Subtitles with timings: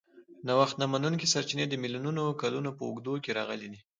[0.47, 3.79] نوښت نه منونکي سرچینې د میلیونونو کالونو په اوږدو کې راغلي دي.